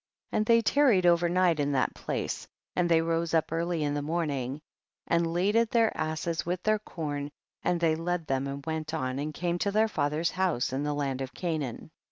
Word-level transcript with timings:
And 0.31 0.47
they 0.47 0.63
tarried 0.63 1.05
over 1.05 1.29
night 1.29 1.59
in 1.59 1.73
that 1.73 1.93
place, 1.93 2.47
and 2.75 2.89
they 2.89 3.03
rose 3.03 3.35
up 3.35 3.51
early 3.51 3.83
in 3.83 3.93
the 3.93 4.01
morning 4.01 4.59
and 5.05 5.31
laded 5.31 5.69
their 5.69 5.95
asses 5.95 6.43
with 6.43 6.63
their 6.63 6.79
corn, 6.79 7.29
and 7.61 7.79
they 7.79 7.93
led 7.93 8.25
them 8.25 8.47
and 8.47 8.65
went 8.65 8.95
on 8.95 9.19
and 9.19 9.31
came 9.31 9.59
to 9.59 9.69
their 9.69 9.87
father's 9.87 10.31
house 10.31 10.73
in 10.73 10.81
the 10.81 10.95
land 10.95 11.21
of 11.21 11.35
Canaan. 11.35 11.91